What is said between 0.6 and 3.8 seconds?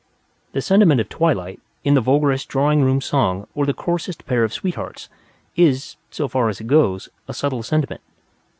sentiment of twilight, in the vulgarest drawing room song or the